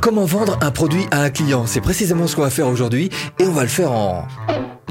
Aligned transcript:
Comment 0.00 0.24
vendre 0.24 0.58
un 0.60 0.70
produit 0.70 1.06
à 1.10 1.22
un 1.22 1.30
client 1.30 1.66
C'est 1.66 1.80
précisément 1.80 2.26
ce 2.26 2.36
qu'on 2.36 2.42
va 2.42 2.50
faire 2.50 2.68
aujourd'hui 2.68 3.10
et 3.38 3.44
on 3.44 3.52
va 3.52 3.62
le 3.62 3.68
faire 3.68 3.90
en 3.90 4.26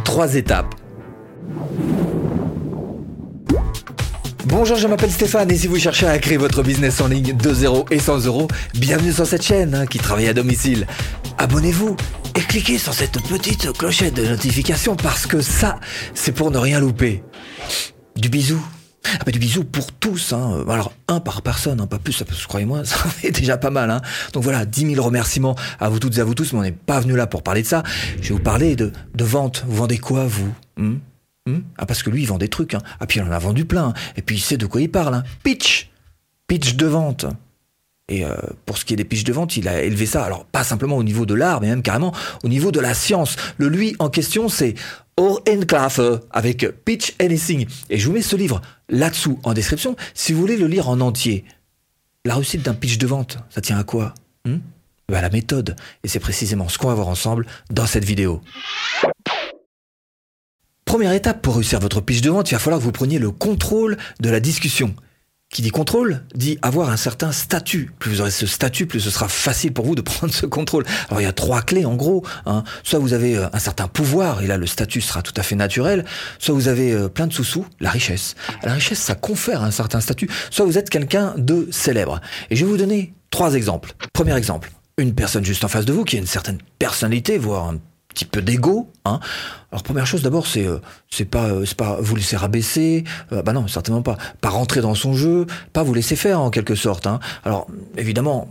trois 0.04 0.36
étapes. 0.36 0.76
Bonjour, 4.46 4.78
je 4.78 4.88
m'appelle 4.88 5.12
Stéphane 5.12 5.52
et 5.52 5.58
si 5.58 5.68
vous 5.68 5.78
cherchez 5.78 6.08
à 6.08 6.18
créer 6.20 6.38
votre 6.38 6.64
business 6.64 7.00
en 7.02 7.08
ligne 7.08 7.36
de 7.36 7.54
0 7.54 7.86
et 7.92 8.00
100 8.00 8.26
euros, 8.26 8.48
bienvenue 8.76 9.14
sur 9.14 9.26
cette 9.26 9.44
chaîne 9.44 9.76
hein, 9.76 9.86
qui 9.86 9.98
travaille 9.98 10.28
à 10.28 10.34
domicile. 10.34 10.88
Abonnez-vous 11.38 11.96
et 12.36 12.42
cliquez 12.42 12.78
sur 12.78 12.94
cette 12.94 13.22
petite 13.22 13.72
clochette 13.78 14.14
de 14.14 14.26
notification 14.26 14.96
parce 14.96 15.26
que 15.26 15.42
ça, 15.42 15.80
c'est 16.14 16.32
pour 16.32 16.52
ne 16.52 16.58
rien 16.58 16.80
louper. 16.80 17.24
Du 18.16 18.30
bisou. 18.30 18.62
Ah 19.20 19.24
bah 19.26 19.32
du 19.32 19.40
bisou 19.40 19.64
pour 19.64 19.92
tous. 19.92 20.34
Hein. 20.34 20.64
Alors 20.68 20.94
un 21.08 21.20
par 21.20 21.42
personne, 21.42 21.82
hein, 21.82 21.88
pas 21.88 22.00
plus, 22.00 22.24
croyez-moi, 22.48 22.86
ça 22.86 22.98
fait 22.98 23.32
déjà 23.32 23.58
pas 23.58 23.70
mal. 23.70 23.92
Hein. 23.92 24.02
Donc 24.34 24.44
voilà, 24.44 24.66
10 24.66 24.94
000 24.94 25.04
remerciements 25.04 25.56
à 25.80 25.90
vous 25.90 26.00
toutes 26.00 26.18
et 26.18 26.22
à 26.22 26.24
vous 26.24 26.36
tous, 26.36 26.54
mais 26.54 26.60
on 26.60 26.64
n'est 26.64 26.72
pas 26.72 27.00
venu 27.00 27.16
là 27.16 27.28
pour 27.28 27.44
parler 27.44 27.62
de 27.62 27.68
ça. 27.68 27.84
Je 28.22 28.30
vais 28.30 28.36
vous 28.36 28.44
parler 28.44 28.76
de, 28.76 28.92
vente. 29.20 29.64
Vous 29.68 29.78
vendez 29.78 29.98
quoi, 29.98 30.26
vous? 30.26 30.54
Hmm? 30.78 30.98
Hmm? 31.48 31.60
Ah 31.78 31.86
parce 31.86 32.04
que 32.04 32.10
lui, 32.10 32.24
il 32.24 32.28
vend 32.28 32.38
des 32.38 32.50
trucs. 32.50 32.74
Hein. 32.74 32.82
Ah 33.00 33.06
puis 33.06 33.20
il 33.20 33.24
en 33.24 33.32
a 33.32 33.40
vendu 33.40 33.66
plein. 33.66 33.94
Et 34.16 34.22
puis 34.22 34.36
il 34.36 34.42
sait 34.42 34.58
de 34.58 34.66
quoi 34.66 34.82
il 34.82 34.92
parle. 34.92 35.16
Hein. 35.16 35.24
Pitch 35.44 35.90
Pitch 36.48 36.76
de 36.76 36.86
vente 36.86 37.26
et 38.10 38.24
euh, 38.24 38.36
pour 38.66 38.78
ce 38.78 38.86
qui 38.86 38.94
est 38.94 38.96
des 38.96 39.04
pitchs 39.04 39.26
de 39.26 39.34
vente, 39.34 39.58
il 39.58 39.68
a 39.68 39.82
élevé 39.82 40.06
ça, 40.06 40.24
alors 40.24 40.46
pas 40.46 40.64
simplement 40.64 40.96
au 40.96 41.04
niveau 41.04 41.26
de 41.26 41.34
l'art, 41.34 41.60
mais 41.60 41.68
même 41.68 41.82
carrément 41.82 42.14
au 42.44 42.48
niveau 42.48 42.72
de 42.72 42.80
la 42.80 42.94
science. 42.94 43.36
Le 43.58 43.68
lui 43.68 43.96
en 44.00 44.10
question, 44.10 44.48
c'est 44.48 44.76
Orenklafe 45.18 46.00
avec 46.32 46.66
Pitch 46.86 47.16
Anything. 47.20 47.68
Et 47.90 47.98
je 47.98 48.08
vous 48.08 48.14
mets 48.14 48.22
ce 48.22 48.38
livre 48.38 48.62
là-dessous 48.88 49.40
en 49.44 49.54
description 49.54 49.98
si 50.14 50.32
vous 50.32 50.40
voulez 50.40 50.56
le 50.56 50.68
lire 50.68 50.88
en 50.88 51.02
entier. 51.02 51.44
La 52.24 52.36
réussite 52.36 52.62
d'un 52.62 52.74
pitch 52.74 52.98
de 52.98 53.08
vente, 53.08 53.40
ça 53.50 53.60
tient 53.60 53.78
à 53.78 53.84
quoi 53.84 54.14
hmm 54.46 54.60
À 55.14 55.22
la 55.22 55.30
méthode. 55.30 55.76
Et 56.04 56.08
c'est 56.08 56.20
précisément 56.20 56.70
ce 56.70 56.78
qu'on 56.78 56.88
va 56.88 56.94
voir 56.94 57.10
ensemble 57.10 57.46
dans 57.72 57.88
cette 57.88 58.06
vidéo. 58.06 58.42
Première 60.86 61.12
étape 61.12 61.42
pour 61.42 61.56
réussir 61.56 61.82
votre 61.82 62.00
pitch 62.00 62.22
de 62.22 62.30
vente, 62.30 62.50
il 62.52 62.54
va 62.54 62.60
falloir 62.60 62.80
que 62.80 62.86
vous 62.86 62.94
preniez 62.94 63.20
le 63.20 63.32
contrôle 63.32 63.98
de 64.22 64.30
la 64.30 64.40
discussion. 64.40 64.96
Qui 65.50 65.62
dit 65.62 65.70
contrôle 65.70 66.24
dit 66.36 66.60
avoir 66.62 66.90
un 66.90 66.98
certain 66.98 67.32
statut. 67.32 67.92
Plus 68.00 68.12
vous 68.12 68.22
aurez 68.22 68.32
ce 68.32 68.46
statut, 68.46 68.86
plus 68.86 69.00
ce 69.00 69.10
sera 69.10 69.30
facile 69.30 69.74
pour 69.74 69.86
vous 69.86 69.96
de 69.96 70.02
prendre 70.18 70.34
ce 70.34 70.46
contrôle. 70.46 70.84
Alors 71.10 71.22
il 71.22 71.24
y 71.24 71.28
a 71.28 71.34
trois 71.34 71.62
clés 71.62 71.86
en 71.86 71.96
gros. 71.96 72.26
Hein. 72.46 72.64
Soit 72.84 73.00
vous 73.00 73.14
avez 73.14 73.38
euh, 73.38 73.48
un 73.54 73.60
certain 73.60 73.88
pouvoir, 73.88 74.42
et 74.42 74.48
là 74.48 74.58
le 74.58 74.68
statut 74.68 75.00
sera 75.00 75.22
tout 75.22 75.34
à 75.38 75.44
fait 75.44 75.56
naturel. 75.56 76.06
Soit 76.38 76.54
vous 76.54 76.68
avez 76.68 76.92
euh, 76.92 77.08
plein 77.08 77.28
de 77.28 77.34
sous-sous, 77.34 77.66
la 77.80 77.90
richesse. 77.90 78.36
La 78.64 78.74
richesse, 78.74 79.00
ça 79.00 79.16
confère 79.16 79.64
un 79.64 79.72
certain 79.72 80.02
statut. 80.02 80.30
Soit 80.50 80.66
vous 80.66 80.78
êtes 80.78 80.90
quelqu'un 80.90 81.34
de 81.38 81.70
célèbre. 81.72 82.20
Et 82.50 82.56
je 82.58 82.66
vais 82.66 82.72
vous 82.72 82.78
donner 82.78 83.14
trois 83.30 83.54
exemples. 83.54 83.94
Premier 84.12 84.36
exemple, 84.36 84.72
une 84.98 85.14
personne 85.14 85.46
juste 85.46 85.64
en 85.64 85.70
face 85.70 85.86
de 85.86 85.94
vous 85.94 86.04
qui 86.04 86.18
a 86.18 86.20
une 86.20 86.28
certaine 86.28 86.58
personnalité, 86.78 87.38
voire 87.38 87.70
un 87.70 87.80
peu 88.26 88.42
d'ego. 88.42 88.92
Hein. 89.06 89.20
Alors 89.72 89.84
première 89.84 90.08
chose 90.08 90.22
d'abord, 90.22 90.48
c'est 90.48 90.66
euh, 90.66 90.80
c'est 91.10 91.26
pas 91.26 91.46
euh, 91.46 91.66
c'est 91.66 91.78
pas 91.78 91.98
vous 92.00 92.16
laisser 92.16 92.38
rabaisser, 92.38 93.04
euh, 93.32 93.42
bah 93.42 93.54
non 93.54 93.68
certainement 93.68 94.02
pas, 94.02 94.18
pas 94.42 94.50
rentrer 94.50 94.82
dans 94.82 94.96
son 94.96 95.14
jeu, 95.14 95.46
pas 95.74 95.84
vous 95.84 95.94
laisser 95.94 96.16
faire 96.16 96.42
en 96.42 96.50
quelque 96.50 96.76
sorte. 96.76 97.08
Hein. 97.08 97.20
Alors 97.44 97.68
évidemment. 97.98 98.48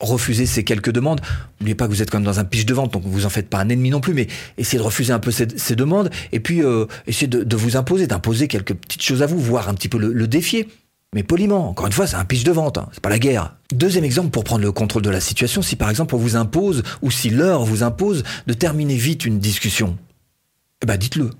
Refuser 0.00 0.46
ces 0.46 0.62
quelques 0.62 0.92
demandes. 0.92 1.20
N'oubliez 1.58 1.74
pas 1.74 1.86
que 1.86 1.90
vous 1.90 2.02
êtes 2.02 2.08
quand 2.08 2.18
même 2.18 2.24
dans 2.24 2.38
un 2.38 2.44
pitch 2.44 2.64
de 2.64 2.72
vente, 2.72 2.92
donc 2.92 3.02
vous 3.04 3.26
en 3.26 3.30
faites 3.30 3.48
pas 3.48 3.58
un 3.58 3.68
ennemi 3.68 3.90
non 3.90 4.00
plus, 4.00 4.14
mais 4.14 4.28
essayez 4.56 4.78
de 4.78 4.84
refuser 4.84 5.12
un 5.12 5.18
peu 5.18 5.32
ces, 5.32 5.74
demandes 5.74 6.08
et 6.30 6.38
puis 6.38 6.62
essayez 7.08 7.26
de, 7.26 7.56
vous 7.56 7.76
imposer, 7.76 8.06
d'imposer 8.06 8.46
quelques 8.46 8.74
petites 8.74 9.02
choses 9.02 9.24
à 9.24 9.26
vous, 9.26 9.40
voir 9.40 9.68
un 9.68 9.74
petit 9.74 9.88
peu 9.88 9.98
le 9.98 10.28
défier. 10.28 10.68
Mais 11.14 11.22
poliment, 11.22 11.70
encore 11.70 11.86
une 11.86 11.92
fois, 11.92 12.06
c'est 12.06 12.16
un 12.16 12.24
pitch 12.24 12.44
de 12.44 12.52
vente, 12.52 12.76
hein. 12.76 12.88
c'est 12.92 13.00
pas 13.00 13.08
la 13.08 13.18
guerre. 13.18 13.56
Deuxième 13.72 14.04
exemple 14.04 14.28
pour 14.28 14.44
prendre 14.44 14.62
le 14.62 14.72
contrôle 14.72 15.02
de 15.02 15.10
la 15.10 15.20
situation, 15.20 15.62
si 15.62 15.74
par 15.74 15.88
exemple 15.88 16.14
on 16.14 16.18
vous 16.18 16.36
impose, 16.36 16.82
ou 17.00 17.10
si 17.10 17.30
l'heure 17.30 17.64
vous 17.64 17.82
impose 17.82 18.24
de 18.46 18.52
terminer 18.52 18.96
vite 18.96 19.24
une 19.24 19.38
discussion, 19.38 19.96
eh 20.82 20.86
ben 20.86 20.98
dites-le. 20.98 21.30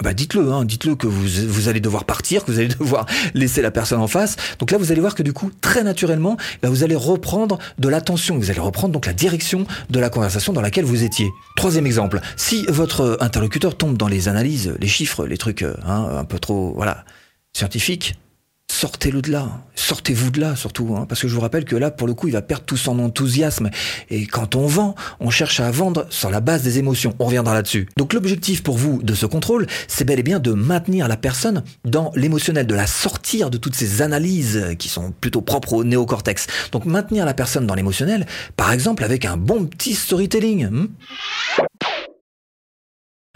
Eh 0.00 0.04
ben 0.04 0.14
dites-le, 0.14 0.52
hein, 0.52 0.64
dites-le 0.64 0.94
que 0.94 1.06
vous, 1.06 1.68
allez 1.68 1.80
devoir 1.80 2.04
partir, 2.04 2.44
que 2.44 2.50
vous 2.50 2.58
allez 2.58 2.68
devoir 2.68 3.06
laisser 3.34 3.60
la 3.60 3.70
personne 3.70 4.00
en 4.00 4.06
face. 4.06 4.36
Donc 4.58 4.70
là, 4.70 4.78
vous 4.78 4.90
allez 4.90 5.00
voir 5.00 5.14
que 5.14 5.22
du 5.22 5.32
coup, 5.32 5.50
très 5.60 5.84
naturellement, 5.84 6.36
ben 6.62 6.70
vous 6.70 6.82
allez 6.82 6.96
reprendre 6.96 7.58
de 7.78 7.88
l'attention, 7.88 8.38
vous 8.38 8.50
allez 8.50 8.60
reprendre 8.60 8.92
donc 8.94 9.06
la 9.06 9.12
direction 9.12 9.66
de 9.90 10.00
la 10.00 10.10
conversation 10.10 10.52
dans 10.52 10.62
laquelle 10.62 10.84
vous 10.84 11.04
étiez. 11.04 11.28
Troisième 11.56 11.86
exemple, 11.86 12.20
si 12.36 12.64
votre 12.68 13.18
interlocuteur 13.20 13.76
tombe 13.76 13.96
dans 13.96 14.08
les 14.08 14.28
analyses, 14.28 14.74
les 14.80 14.88
chiffres, 14.88 15.26
les 15.26 15.38
trucs 15.38 15.62
hein, 15.62 16.08
un 16.16 16.24
peu 16.24 16.38
trop, 16.38 16.72
voilà, 16.74 17.04
scientifiques, 17.52 18.16
sortez-le 18.82 19.22
de 19.22 19.30
là, 19.30 19.48
sortez-vous 19.76 20.32
de 20.32 20.40
là 20.40 20.56
surtout, 20.56 20.96
hein, 20.96 21.06
parce 21.08 21.20
que 21.20 21.28
je 21.28 21.34
vous 21.36 21.40
rappelle 21.40 21.64
que 21.64 21.76
là, 21.76 21.92
pour 21.92 22.08
le 22.08 22.14
coup, 22.14 22.26
il 22.26 22.32
va 22.32 22.42
perdre 22.42 22.64
tout 22.64 22.76
son 22.76 22.98
enthousiasme. 22.98 23.70
Et 24.10 24.26
quand 24.26 24.56
on 24.56 24.66
vend, 24.66 24.96
on 25.20 25.30
cherche 25.30 25.60
à 25.60 25.70
vendre 25.70 26.04
sur 26.10 26.30
la 26.30 26.40
base 26.40 26.64
des 26.64 26.80
émotions. 26.80 27.14
On 27.20 27.26
reviendra 27.26 27.54
là-dessus. 27.54 27.86
Donc 27.96 28.12
l'objectif 28.12 28.64
pour 28.64 28.76
vous 28.76 29.00
de 29.00 29.14
ce 29.14 29.24
contrôle, 29.24 29.68
c'est 29.86 30.04
bel 30.04 30.18
et 30.18 30.24
bien 30.24 30.40
de 30.40 30.50
maintenir 30.50 31.06
la 31.06 31.16
personne 31.16 31.62
dans 31.84 32.10
l'émotionnel, 32.16 32.66
de 32.66 32.74
la 32.74 32.88
sortir 32.88 33.50
de 33.50 33.56
toutes 33.56 33.76
ces 33.76 34.02
analyses 34.02 34.74
qui 34.80 34.88
sont 34.88 35.12
plutôt 35.12 35.42
propres 35.42 35.74
au 35.74 35.84
néocortex. 35.84 36.48
Donc 36.72 36.84
maintenir 36.84 37.24
la 37.24 37.34
personne 37.34 37.68
dans 37.68 37.76
l'émotionnel, 37.76 38.26
par 38.56 38.72
exemple 38.72 39.04
avec 39.04 39.24
un 39.24 39.36
bon 39.36 39.66
petit 39.66 39.94
storytelling. 39.94 40.66
Hmm. 40.68 40.88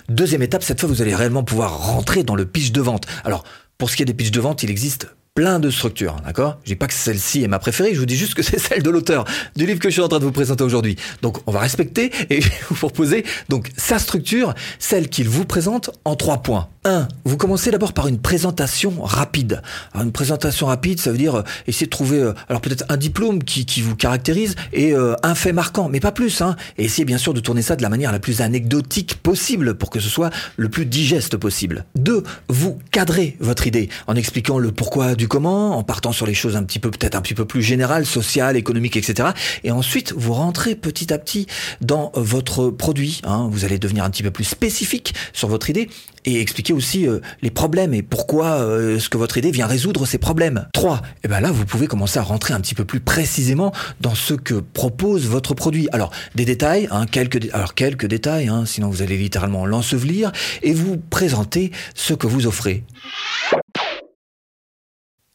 Deuxième 0.08 0.42
étape, 0.42 0.64
cette 0.64 0.80
fois, 0.80 0.88
vous 0.88 1.02
allez 1.02 1.14
réellement 1.14 1.44
pouvoir 1.44 1.86
rentrer 1.86 2.24
dans 2.24 2.34
le 2.34 2.46
pitch 2.46 2.72
de 2.72 2.80
vente. 2.80 3.06
Alors, 3.24 3.44
pour 3.78 3.90
ce 3.90 3.96
qui 3.96 4.02
est 4.02 4.06
des 4.06 4.14
pitchs 4.14 4.32
de 4.32 4.40
vente, 4.40 4.64
il 4.64 4.70
existe 4.70 5.08
plein 5.36 5.60
de 5.60 5.70
structures, 5.70 6.16
d'accord? 6.24 6.58
Je 6.64 6.70
dis 6.70 6.76
pas 6.76 6.88
que 6.88 6.94
celle-ci 6.94 7.44
est 7.44 7.46
ma 7.46 7.60
préférée, 7.60 7.94
je 7.94 8.00
vous 8.00 8.06
dis 8.06 8.16
juste 8.16 8.34
que 8.34 8.42
c'est 8.42 8.58
celle 8.58 8.82
de 8.82 8.90
l'auteur 8.90 9.24
du 9.54 9.66
livre 9.66 9.78
que 9.78 9.88
je 9.88 9.92
suis 9.92 10.02
en 10.02 10.08
train 10.08 10.18
de 10.18 10.24
vous 10.24 10.32
présenter 10.32 10.64
aujourd'hui. 10.64 10.96
Donc 11.22 11.38
on 11.46 11.52
va 11.52 11.60
respecter 11.60 12.10
et 12.30 12.40
je 12.40 12.48
vais 12.48 12.56
vous 12.70 12.74
proposer 12.74 13.24
donc 13.48 13.70
sa 13.76 14.00
structure, 14.00 14.54
celle 14.80 15.08
qu'il 15.08 15.28
vous 15.28 15.44
présente 15.44 15.90
en 16.04 16.16
trois 16.16 16.38
points. 16.38 16.68
1. 16.86 17.08
Vous 17.24 17.36
commencez 17.36 17.72
d'abord 17.72 17.92
par 17.92 18.06
une 18.06 18.18
présentation 18.18 19.02
rapide. 19.02 19.60
Une 19.94 20.12
présentation 20.12 20.68
rapide, 20.68 21.00
ça 21.00 21.10
veut 21.10 21.18
dire 21.18 21.34
euh, 21.34 21.42
essayer 21.66 21.86
de 21.86 21.90
trouver 21.90 22.20
euh, 22.20 22.32
alors 22.48 22.60
peut-être 22.60 22.84
un 22.88 22.96
diplôme 22.96 23.42
qui, 23.42 23.66
qui 23.66 23.82
vous 23.82 23.96
caractérise 23.96 24.54
et 24.72 24.92
euh, 24.92 25.14
un 25.24 25.34
fait 25.34 25.52
marquant, 25.52 25.88
mais 25.88 25.98
pas 25.98 26.12
plus. 26.12 26.40
Hein. 26.42 26.54
Et 26.78 26.84
essayez 26.84 27.04
bien 27.04 27.18
sûr 27.18 27.34
de 27.34 27.40
tourner 27.40 27.62
ça 27.62 27.74
de 27.74 27.82
la 27.82 27.88
manière 27.88 28.12
la 28.12 28.20
plus 28.20 28.40
anecdotique 28.40 29.16
possible 29.16 29.74
pour 29.74 29.90
que 29.90 29.98
ce 29.98 30.08
soit 30.08 30.30
le 30.56 30.68
plus 30.68 30.86
digeste 30.86 31.36
possible. 31.36 31.84
2. 31.96 32.22
Vous 32.48 32.78
cadrez 32.92 33.36
votre 33.40 33.66
idée 33.66 33.88
en 34.06 34.14
expliquant 34.14 34.58
le 34.58 34.70
pourquoi 34.70 35.16
du 35.16 35.26
comment, 35.26 35.76
en 35.76 35.82
partant 35.82 36.12
sur 36.12 36.26
les 36.26 36.34
choses 36.34 36.54
un 36.54 36.62
petit 36.62 36.78
peu 36.78 36.92
peut-être 36.92 37.16
un 37.16 37.20
petit 37.20 37.34
peu 37.34 37.44
plus 37.44 37.62
générales, 37.62 38.06
sociales, 38.06 38.56
économiques, 38.56 38.96
etc. 38.96 39.30
Et 39.64 39.72
ensuite, 39.72 40.14
vous 40.16 40.34
rentrez 40.34 40.76
petit 40.76 41.12
à 41.12 41.18
petit 41.18 41.48
dans 41.80 42.12
votre 42.14 42.70
produit. 42.70 43.20
Hein. 43.24 43.48
Vous 43.50 43.64
allez 43.64 43.80
devenir 43.80 44.04
un 44.04 44.10
petit 44.10 44.22
peu 44.22 44.30
plus 44.30 44.44
spécifique 44.44 45.14
sur 45.32 45.48
votre 45.48 45.68
idée 45.68 45.88
et 46.26 46.40
expliquer 46.40 46.72
aussi 46.72 47.08
euh, 47.08 47.20
les 47.40 47.50
problèmes 47.50 47.94
et 47.94 48.02
pourquoi 48.02 48.56
euh, 48.56 48.98
ce 48.98 49.08
que 49.08 49.16
votre 49.16 49.38
idée 49.38 49.50
vient 49.50 49.66
résoudre 49.66 50.06
ces 50.06 50.18
problèmes. 50.18 50.68
3. 50.72 50.96
Et 50.96 51.00
eh 51.24 51.28
ben 51.28 51.40
là, 51.40 51.50
vous 51.50 51.64
pouvez 51.64 51.86
commencer 51.86 52.18
à 52.18 52.22
rentrer 52.22 52.52
un 52.52 52.60
petit 52.60 52.74
peu 52.74 52.84
plus 52.84 53.00
précisément 53.00 53.72
dans 54.00 54.14
ce 54.14 54.34
que 54.34 54.54
propose 54.54 55.26
votre 55.26 55.54
produit. 55.54 55.88
Alors, 55.92 56.10
des 56.34 56.44
détails, 56.44 56.88
hein, 56.90 57.06
quelques, 57.06 57.52
alors 57.54 57.74
quelques 57.74 58.06
détails, 58.06 58.48
hein, 58.48 58.64
sinon 58.66 58.90
vous 58.90 59.02
allez 59.02 59.16
littéralement 59.16 59.64
l'ensevelir 59.64 60.32
et 60.62 60.74
vous 60.74 60.96
présenter 60.98 61.70
ce 61.94 62.14
que 62.14 62.26
vous 62.26 62.46
offrez. 62.46 62.84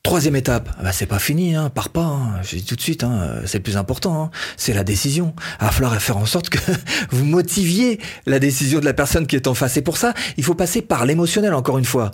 Troisième 0.03 0.35
étape, 0.35 0.67
ah 0.79 0.83
bah 0.83 0.91
c'est 0.91 1.05
pas 1.05 1.19
fini, 1.19 1.55
hein, 1.55 1.69
pars 1.69 1.89
pas, 1.89 2.01
hein, 2.01 2.41
je 2.41 2.55
dis 2.55 2.65
tout 2.65 2.75
de 2.75 2.81
suite, 2.81 3.03
hein, 3.03 3.41
c'est 3.45 3.59
le 3.59 3.63
plus 3.63 3.77
important, 3.77 4.23
hein, 4.23 4.31
c'est 4.57 4.73
la 4.73 4.83
décision. 4.83 5.35
Il 5.61 5.65
va 5.65 5.71
falloir 5.71 6.01
faire 6.01 6.17
en 6.17 6.25
sorte 6.25 6.49
que 6.49 6.57
vous 7.11 7.23
motiviez 7.23 7.99
la 8.25 8.39
décision 8.39 8.79
de 8.79 8.85
la 8.85 8.93
personne 8.93 9.27
qui 9.27 9.35
est 9.35 9.45
en 9.45 9.53
face. 9.53 9.77
Et 9.77 9.83
pour 9.83 9.97
ça, 9.97 10.15
il 10.37 10.43
faut 10.43 10.55
passer 10.55 10.81
par 10.81 11.05
l'émotionnel, 11.05 11.53
encore 11.53 11.77
une 11.77 11.85
fois. 11.85 12.11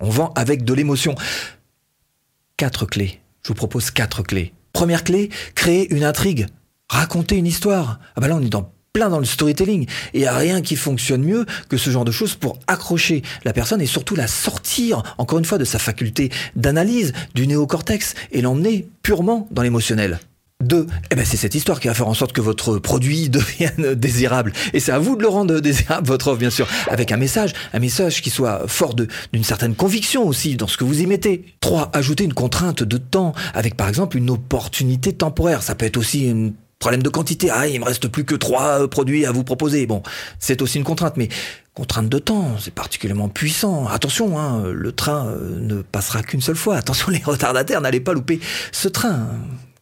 On 0.00 0.10
vend 0.10 0.32
avec 0.36 0.64
de 0.64 0.74
l'émotion. 0.74 1.16
Quatre 2.56 2.86
clés. 2.86 3.20
Je 3.42 3.48
vous 3.48 3.54
propose 3.54 3.90
quatre 3.90 4.22
clés. 4.22 4.54
Première 4.72 5.02
clé, 5.02 5.28
créer 5.56 5.92
une 5.92 6.04
intrigue. 6.04 6.46
Raconter 6.88 7.36
une 7.36 7.46
histoire. 7.46 7.98
Ah 8.14 8.20
bah 8.20 8.28
là, 8.28 8.36
on 8.36 8.42
est 8.42 8.48
dans 8.48 8.72
plein 8.94 9.08
dans 9.08 9.18
le 9.18 9.24
storytelling. 9.24 9.86
Et 10.12 10.18
il 10.18 10.20
n'y 10.20 10.26
a 10.26 10.36
rien 10.36 10.62
qui 10.62 10.76
fonctionne 10.76 11.24
mieux 11.24 11.46
que 11.68 11.76
ce 11.76 11.90
genre 11.90 12.04
de 12.04 12.12
choses 12.12 12.36
pour 12.36 12.60
accrocher 12.68 13.22
la 13.44 13.52
personne 13.52 13.80
et 13.80 13.86
surtout 13.86 14.14
la 14.14 14.28
sortir, 14.28 15.02
encore 15.18 15.40
une 15.40 15.44
fois, 15.44 15.58
de 15.58 15.64
sa 15.64 15.80
faculté 15.80 16.30
d'analyse, 16.54 17.12
du 17.34 17.48
néocortex, 17.48 18.14
et 18.30 18.40
l'emmener 18.40 18.86
purement 19.02 19.48
dans 19.50 19.62
l'émotionnel. 19.62 20.20
Deux, 20.62 20.86
eh 21.10 21.16
ben 21.16 21.24
c'est 21.26 21.36
cette 21.36 21.56
histoire 21.56 21.80
qui 21.80 21.88
va 21.88 21.94
faire 21.94 22.06
en 22.06 22.14
sorte 22.14 22.32
que 22.32 22.40
votre 22.40 22.78
produit 22.78 23.28
devienne 23.30 23.94
désirable. 23.94 24.52
Et 24.72 24.78
c'est 24.78 24.92
à 24.92 25.00
vous 25.00 25.16
de 25.16 25.22
le 25.22 25.28
rendre 25.28 25.58
désirable, 25.58 26.06
votre 26.06 26.28
offre, 26.28 26.38
bien 26.38 26.50
sûr, 26.50 26.68
avec 26.88 27.10
un 27.10 27.16
message, 27.16 27.52
un 27.72 27.80
message 27.80 28.22
qui 28.22 28.30
soit 28.30 28.62
fort 28.68 28.94
d'une 28.94 29.42
certaine 29.42 29.74
conviction 29.74 30.24
aussi 30.24 30.54
dans 30.54 30.68
ce 30.68 30.76
que 30.76 30.84
vous 30.84 31.02
y 31.02 31.06
mettez. 31.06 31.44
Trois, 31.58 31.90
ajouter 31.92 32.22
une 32.22 32.32
contrainte 32.32 32.84
de 32.84 32.96
temps, 32.96 33.34
avec 33.54 33.76
par 33.76 33.88
exemple 33.88 34.16
une 34.16 34.30
opportunité 34.30 35.12
temporaire. 35.12 35.64
Ça 35.64 35.74
peut 35.74 35.86
être 35.86 35.96
aussi 35.96 36.28
une 36.28 36.54
Problème 36.84 37.02
de 37.02 37.08
quantité. 37.08 37.48
Ah, 37.50 37.66
il 37.66 37.80
me 37.80 37.86
reste 37.86 38.08
plus 38.08 38.26
que 38.26 38.34
trois 38.34 38.82
euh, 38.82 38.86
produits 38.86 39.24
à 39.24 39.32
vous 39.32 39.42
proposer. 39.42 39.86
Bon, 39.86 40.02
c'est 40.38 40.60
aussi 40.60 40.76
une 40.76 40.84
contrainte, 40.84 41.16
mais 41.16 41.30
contrainte 41.72 42.10
de 42.10 42.18
temps, 42.18 42.58
c'est 42.60 42.74
particulièrement 42.74 43.30
puissant. 43.30 43.86
Attention, 43.88 44.38
hein, 44.38 44.64
le 44.70 44.92
train 44.92 45.28
euh, 45.28 45.60
ne 45.60 45.80
passera 45.80 46.22
qu'une 46.22 46.42
seule 46.42 46.56
fois. 46.56 46.76
Attention, 46.76 47.08
les 47.10 47.22
retardataires, 47.24 47.80
n'allez 47.80 48.00
pas 48.00 48.12
louper 48.12 48.38
ce 48.70 48.88
train. 48.88 49.28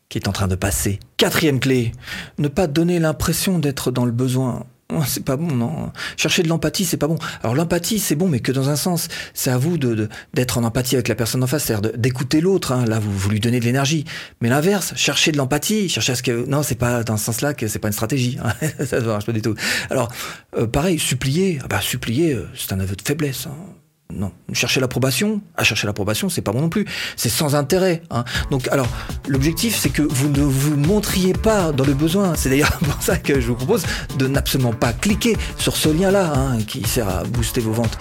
qui 0.08 0.18
est 0.18 0.28
en 0.28 0.32
train 0.32 0.46
de 0.46 0.54
passer. 0.54 1.00
Quatrième 1.16 1.58
clé, 1.58 1.90
ne 2.38 2.46
pas 2.46 2.68
donner 2.68 3.00
l'impression 3.00 3.58
d'être 3.58 3.90
dans 3.90 4.04
le 4.04 4.12
besoin. 4.12 4.64
Oh, 4.94 5.02
c'est 5.06 5.24
pas 5.24 5.36
bon, 5.36 5.54
non. 5.54 5.92
Chercher 6.16 6.42
de 6.42 6.48
l'empathie, 6.48 6.84
c'est 6.84 6.96
pas 6.96 7.06
bon. 7.06 7.16
Alors 7.42 7.54
l'empathie, 7.54 7.98
c'est 7.98 8.14
bon, 8.14 8.28
mais 8.28 8.40
que 8.40 8.52
dans 8.52 8.68
un 8.68 8.76
sens. 8.76 9.08
C'est 9.34 9.50
à 9.50 9.58
vous 9.58 9.78
de, 9.78 10.08
d'être 10.34 10.58
en 10.58 10.64
empathie 10.64 10.96
avec 10.96 11.08
la 11.08 11.14
personne 11.14 11.42
en 11.42 11.46
face, 11.46 11.64
c'est-à-dire 11.64 11.92
d'écouter 11.96 12.40
l'autre. 12.40 12.72
Hein. 12.72 12.84
Là, 12.86 12.98
vous, 12.98 13.12
vous 13.12 13.30
lui 13.30 13.40
donnez 13.40 13.60
de 13.60 13.64
l'énergie. 13.64 14.04
Mais 14.40 14.48
l'inverse, 14.48 14.92
chercher 14.96 15.32
de 15.32 15.38
l'empathie, 15.38 15.88
chercher 15.88 16.12
à 16.12 16.14
ce 16.16 16.22
que... 16.22 16.46
Non, 16.46 16.62
c'est 16.62 16.74
pas 16.74 17.04
dans 17.04 17.16
ce 17.16 17.24
sens-là 17.24 17.54
que 17.54 17.68
c'est 17.68 17.78
pas 17.78 17.88
une 17.88 17.94
stratégie. 17.94 18.38
Hein. 18.42 18.52
Ça 18.84 19.00
ne 19.00 19.06
marche 19.06 19.26
pas 19.26 19.32
du 19.32 19.42
tout. 19.42 19.54
Alors, 19.90 20.10
euh, 20.56 20.66
pareil, 20.66 20.98
supplier. 20.98 21.58
Ah 21.62 21.68
bah, 21.68 21.80
supplier, 21.80 22.34
euh, 22.34 22.48
c'est 22.54 22.72
un 22.72 22.80
aveu 22.80 22.96
de 22.96 23.02
faiblesse. 23.02 23.46
Hein 23.46 23.81
non. 24.14 24.32
Chercher 24.52 24.80
l'approbation, 24.80 25.40
à 25.56 25.64
chercher 25.64 25.86
l'approbation, 25.86 26.28
c'est 26.28 26.42
pas 26.42 26.52
bon 26.52 26.60
non 26.60 26.68
plus. 26.68 26.86
C'est 27.16 27.28
sans 27.28 27.54
intérêt. 27.54 28.02
Hein. 28.10 28.24
Donc, 28.50 28.68
alors, 28.68 28.88
l'objectif, 29.28 29.76
c'est 29.76 29.90
que 29.90 30.02
vous 30.02 30.28
ne 30.28 30.42
vous 30.42 30.76
montriez 30.76 31.32
pas 31.32 31.72
dans 31.72 31.84
le 31.84 31.94
besoin. 31.94 32.34
C'est 32.34 32.50
d'ailleurs 32.50 32.72
pour 32.78 33.02
ça 33.02 33.16
que 33.16 33.40
je 33.40 33.48
vous 33.48 33.54
propose 33.54 33.84
de 34.18 34.26
n'absolument 34.26 34.72
pas 34.72 34.92
cliquer 34.92 35.36
sur 35.56 35.76
ce 35.76 35.88
lien-là, 35.88 36.32
hein, 36.34 36.58
qui 36.66 36.82
sert 36.84 37.08
à 37.08 37.24
booster 37.24 37.60
vos 37.60 37.72
ventes. 37.72 37.98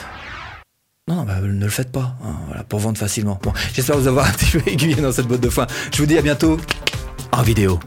Non, 1.08 1.26
ne 1.26 1.66
le 1.66 1.70
faites 1.70 1.92
pas, 1.92 2.16
hein, 2.24 2.64
pour 2.70 2.80
vendre 2.80 2.98
facilement. 2.98 3.40
Bon, 3.42 3.54
j'espère 3.74 3.98
vous 3.98 4.08
avoir 4.08 4.26
un 4.30 4.32
petit 4.32 4.58
peu 4.58 4.62
aiguillé 4.70 4.96
dans 4.96 5.12
cette 5.12 5.28
botte 5.28 5.42
de 5.42 5.50
foin. 5.50 5.68
Je 5.94 5.98
vous 5.98 6.06
dis 6.06 6.18
à 6.18 6.22
bientôt 6.22 6.58
en 7.32 7.42
vidéo. 7.42 7.80